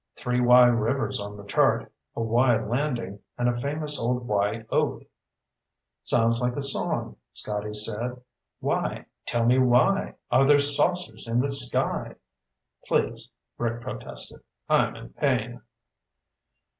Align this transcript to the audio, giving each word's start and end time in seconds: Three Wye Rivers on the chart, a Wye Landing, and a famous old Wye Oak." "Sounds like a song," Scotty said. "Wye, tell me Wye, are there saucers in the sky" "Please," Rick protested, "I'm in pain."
Three 0.15 0.41
Wye 0.41 0.65
Rivers 0.65 1.19
on 1.19 1.37
the 1.37 1.43
chart, 1.43 1.91
a 2.15 2.23
Wye 2.23 2.59
Landing, 2.59 3.19
and 3.37 3.47
a 3.47 3.61
famous 3.61 3.99
old 3.99 4.25
Wye 4.27 4.65
Oak." 4.71 5.03
"Sounds 6.03 6.41
like 6.41 6.55
a 6.55 6.61
song," 6.63 7.17
Scotty 7.33 7.75
said. 7.75 8.19
"Wye, 8.61 9.05
tell 9.27 9.45
me 9.45 9.59
Wye, 9.59 10.15
are 10.31 10.47
there 10.47 10.57
saucers 10.57 11.27
in 11.27 11.39
the 11.39 11.51
sky" 11.51 12.15
"Please," 12.87 13.29
Rick 13.59 13.81
protested, 13.83 14.41
"I'm 14.67 14.95
in 14.95 15.09
pain." 15.13 15.61